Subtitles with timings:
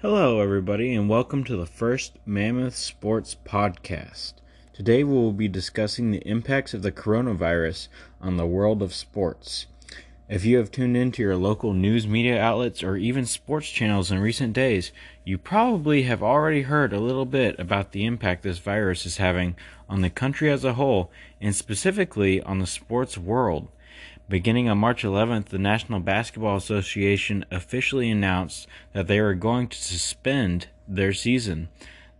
[0.00, 4.34] Hello, everybody, and welcome to the first Mammoth Sports Podcast.
[4.72, 7.88] Today we will be discussing the impacts of the coronavirus
[8.20, 9.66] on the world of sports.
[10.28, 14.20] If you have tuned into your local news media outlets or even sports channels in
[14.20, 14.92] recent days,
[15.24, 19.56] you probably have already heard a little bit about the impact this virus is having
[19.88, 21.10] on the country as a whole
[21.40, 23.66] and specifically on the sports world.
[24.30, 29.82] Beginning on March 11th, the National Basketball Association officially announced that they were going to
[29.82, 31.70] suspend their season.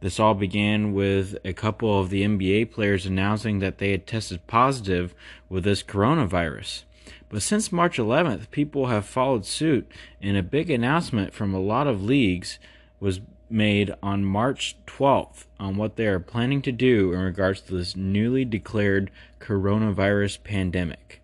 [0.00, 4.47] This all began with a couple of the NBA players announcing that they had tested
[4.47, 5.14] positive
[5.50, 6.84] with this coronavirus.
[7.28, 11.86] But since March 11th, people have followed suit, and a big announcement from a lot
[11.86, 12.59] of leagues
[13.00, 17.75] was made on March 12th on what they are planning to do in regards to
[17.77, 21.20] this newly declared coronavirus pandemic.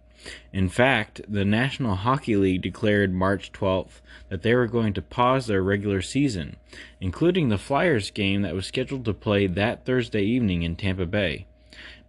[0.52, 5.46] In fact, the National Hockey League declared March 12th that they were going to pause
[5.46, 6.56] their regular season,
[7.00, 11.46] including the Flyers game that was scheduled to play that Thursday evening in Tampa Bay.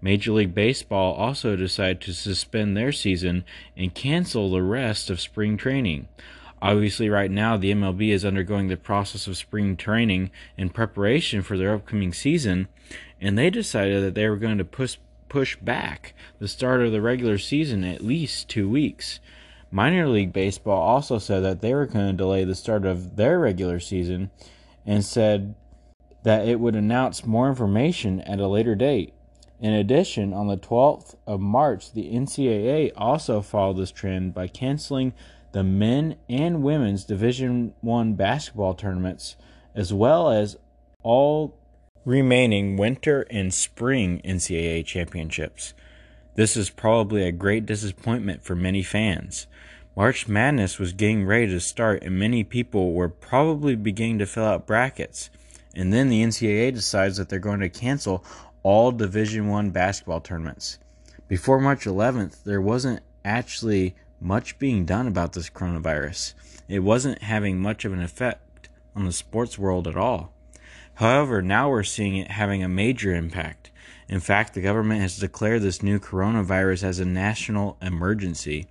[0.01, 3.43] Major League Baseball also decided to suspend their season
[3.75, 6.07] and cancel the rest of spring training.
[6.61, 11.57] Obviously, right now, the MLB is undergoing the process of spring training in preparation for
[11.57, 12.67] their upcoming season,
[13.19, 14.97] and they decided that they were going to push
[15.35, 19.19] push back the start of the regular season at least two weeks.
[19.69, 23.37] Minor League Baseball also said that they were going to delay the start of their
[23.37, 24.31] regular season
[24.85, 25.53] and said
[26.23, 29.13] that it would announce more information at a later date.
[29.59, 35.11] In addition, on the 12th of March, the NCAA also followed this trend by canceling
[35.51, 39.35] the men and women's Division 1 basketball tournaments
[39.75, 40.55] as well as
[41.03, 41.59] all
[42.05, 45.73] remaining winter and spring NCAA championships.
[46.35, 49.47] This is probably a great disappointment for many fans.
[49.95, 54.45] March Madness was getting ready to start, and many people were probably beginning to fill
[54.45, 55.31] out brackets.
[55.73, 58.23] And then the NCAA decides that they're going to cancel
[58.61, 60.77] all Division One basketball tournaments.
[61.27, 66.35] Before March 11th, there wasn't actually much being done about this coronavirus.
[66.67, 70.34] It wasn't having much of an effect on the sports world at all.
[70.95, 73.71] However, now we're seeing it having a major impact.
[74.07, 78.67] In fact, the government has declared this new coronavirus as a national emergency.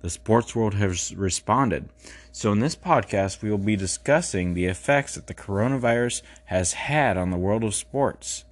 [0.00, 1.88] The sports world has responded.
[2.32, 7.16] So, in this podcast, we will be discussing the effects that the coronavirus has had
[7.16, 8.44] on the world of sports.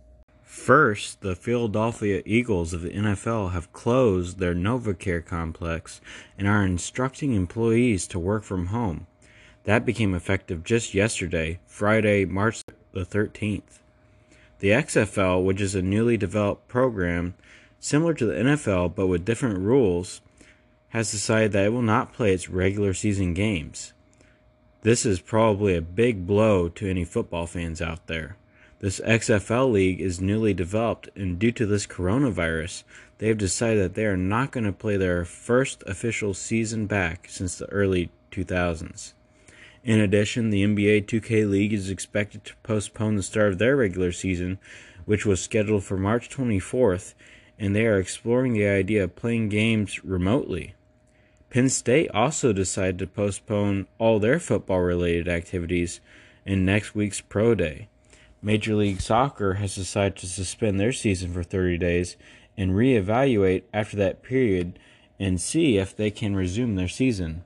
[0.42, 6.00] First, the Philadelphia Eagles of the NFL have closed their NovaCare complex
[6.38, 9.06] and are instructing employees to work from home.
[9.64, 12.62] That became effective just yesterday, Friday, March
[12.96, 13.80] the 13th.
[14.60, 17.34] The XFL, which is a newly developed program
[17.78, 20.22] similar to the NFL but with different rules,
[20.90, 23.92] has decided that it will not play its regular season games.
[24.82, 28.36] This is probably a big blow to any football fans out there.
[28.78, 32.84] This XFL league is newly developed, and due to this coronavirus,
[33.18, 37.26] they have decided that they are not going to play their first official season back
[37.28, 39.12] since the early 2000s.
[39.86, 44.10] In addition, the NBA 2K League is expected to postpone the start of their regular
[44.10, 44.58] season,
[45.04, 47.14] which was scheduled for March 24th,
[47.56, 50.74] and they are exploring the idea of playing games remotely.
[51.50, 56.00] Penn State also decided to postpone all their football related activities
[56.44, 57.86] in next week's Pro Day.
[58.42, 62.16] Major League Soccer has decided to suspend their season for 30 days
[62.56, 64.80] and reevaluate after that period
[65.20, 67.44] and see if they can resume their season.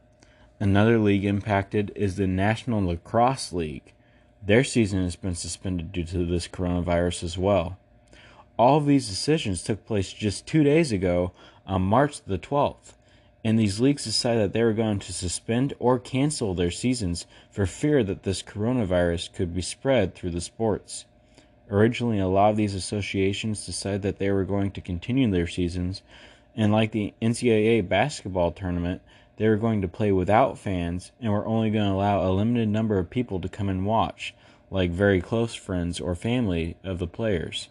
[0.62, 3.94] Another league impacted is the National Lacrosse League.
[4.44, 7.78] Their season has been suspended due to this coronavirus as well.
[8.58, 11.32] All of these decisions took place just two days ago
[11.66, 12.92] on March the 12th,
[13.42, 17.64] and these leagues decided that they were going to suspend or cancel their seasons for
[17.64, 21.06] fear that this coronavirus could be spread through the sports.
[21.70, 26.02] Originally, a lot of these associations decided that they were going to continue their seasons,
[26.54, 29.00] and like the NCAA basketball tournament,
[29.40, 32.68] they were going to play without fans and were only going to allow a limited
[32.68, 34.34] number of people to come and watch,
[34.70, 37.70] like very close friends or family of the players.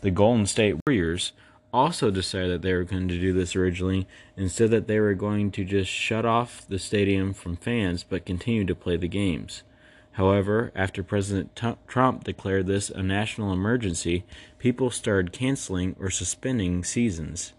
[0.00, 1.32] The Golden State Warriors
[1.70, 5.12] also decided that they were going to do this originally and said that they were
[5.12, 9.64] going to just shut off the stadium from fans but continue to play the games.
[10.12, 14.24] However, after President Trump declared this a national emergency,
[14.58, 17.52] people started canceling or suspending seasons.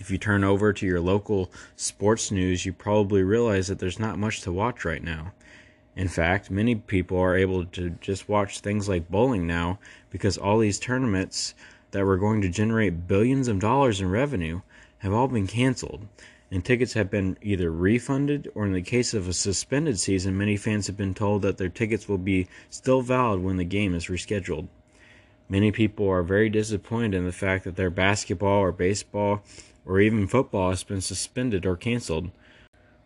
[0.00, 4.18] If you turn over to your local sports news, you probably realize that there's not
[4.18, 5.32] much to watch right now.
[5.94, 10.58] In fact, many people are able to just watch things like bowling now because all
[10.58, 11.54] these tournaments
[11.90, 14.62] that were going to generate billions of dollars in revenue
[14.98, 16.06] have all been canceled.
[16.50, 20.56] and tickets have been either refunded or, in the case of a suspended season, many
[20.56, 24.06] fans have been told that their tickets will be still valid when the game is
[24.06, 24.66] rescheduled.
[25.50, 29.42] Many people are very disappointed in the fact that their basketball or baseball
[29.84, 32.30] or even football has been suspended or canceled.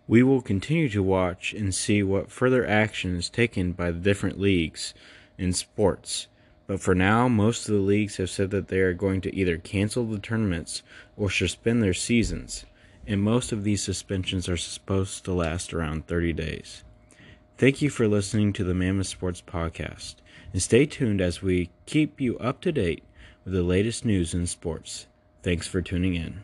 [0.06, 4.38] We will continue to watch and see what further action is taken by the different
[4.38, 4.92] leagues
[5.38, 6.26] in sports.
[6.66, 9.56] But for now, most of the leagues have said that they are going to either
[9.56, 10.82] cancel the tournaments
[11.16, 12.66] or suspend their seasons,
[13.06, 16.84] and most of these suspensions are supposed to last around 30 days.
[17.56, 20.16] Thank you for listening to the Mammoth Sports Podcast,
[20.52, 23.04] and stay tuned as we keep you up to date
[23.44, 25.06] with the latest news in sports.
[25.44, 26.42] Thanks for tuning in.